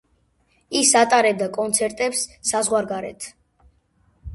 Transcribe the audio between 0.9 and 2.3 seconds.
ატარებდა კონცერტებს